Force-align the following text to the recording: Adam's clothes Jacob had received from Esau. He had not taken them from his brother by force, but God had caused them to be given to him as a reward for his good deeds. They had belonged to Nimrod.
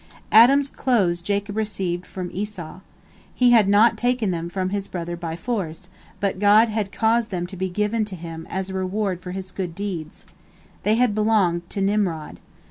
Adam's 0.31 0.67
clothes 0.67 1.21
Jacob 1.21 1.49
had 1.53 1.57
received 1.57 2.07
from 2.07 2.31
Esau. 2.33 2.79
He 3.35 3.51
had 3.51 3.69
not 3.69 3.99
taken 3.99 4.31
them 4.31 4.49
from 4.49 4.69
his 4.69 4.87
brother 4.87 5.15
by 5.15 5.35
force, 5.35 5.89
but 6.19 6.39
God 6.39 6.69
had 6.69 6.91
caused 6.91 7.29
them 7.29 7.45
to 7.45 7.55
be 7.55 7.69
given 7.69 8.03
to 8.05 8.15
him 8.15 8.47
as 8.49 8.71
a 8.71 8.73
reward 8.73 9.21
for 9.21 9.29
his 9.29 9.51
good 9.51 9.75
deeds. 9.75 10.25
They 10.81 10.95
had 10.95 11.13
belonged 11.13 11.69
to 11.69 11.81
Nimrod. 11.81 12.39